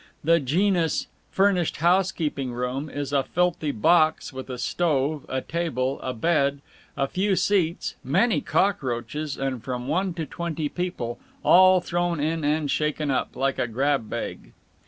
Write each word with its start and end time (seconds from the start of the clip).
The 0.23 0.39
genus 0.39 1.05
"furnished 1.29 1.77
housekeeping 1.77 2.53
room" 2.53 2.89
is 2.89 3.13
a 3.13 3.21
filthy 3.21 3.69
box 3.71 4.33
with 4.33 4.49
a 4.49 4.57
stove, 4.57 5.27
a 5.29 5.41
table, 5.41 6.01
a 6.01 6.11
bed, 6.11 6.61
a 6.97 7.07
few 7.07 7.35
seats, 7.35 7.93
many 8.03 8.41
cockroaches, 8.41 9.37
and 9.37 9.63
from 9.63 9.87
one 9.87 10.15
to 10.15 10.25
twenty 10.25 10.69
people, 10.69 11.19
all 11.43 11.81
thrown 11.81 12.19
in 12.19 12.43
and 12.43 12.71
shaken 12.71 13.11
up, 13.11 13.35
like 13.35 13.59
a 13.59 13.67
grab 13.67 14.09
bag. 14.09 14.53